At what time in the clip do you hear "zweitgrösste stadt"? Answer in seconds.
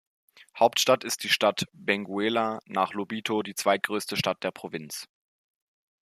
3.53-4.43